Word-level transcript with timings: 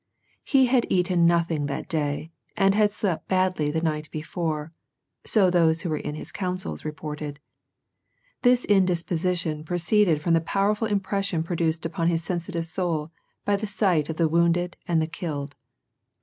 He 0.43 0.65
had 0.65 0.87
eaten 0.89 1.27
nothing 1.27 1.67
that 1.67 1.87
day, 1.87 2.31
and 2.57 2.73
had 2.73 2.91
slept 2.91 3.27
badly 3.27 3.69
the 3.69 3.83
night 3.83 4.09
before, 4.09 4.71
so 5.27 5.51
those 5.51 5.81
who 5.83 5.91
were 5.91 5.97
in 5.97 6.15
his 6.15 6.31
counsels 6.31 6.81
rejwrted. 6.83 7.37
This 8.41 8.65
in 8.65 8.83
disposition 8.87 9.63
proceeded 9.63 10.19
from 10.19 10.33
the 10.33 10.41
powerful 10.41 10.87
impression 10.87 11.43
produced 11.43 11.85
upon 11.85 12.07
his 12.07 12.23
sensitive 12.23 12.65
soul 12.65 13.11
by 13.45 13.55
the 13.55 13.67
sight 13.67 14.09
of 14.09 14.17
the 14.17 14.27
wounded 14.27 14.75
and 14.87 14.99
the 14.99 15.05
killed. 15.05 15.53